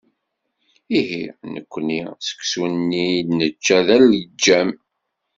[0.99, 1.23] Ihi!
[1.53, 4.69] Nekkni, seksu-nni i d-nečča d aleǧǧam.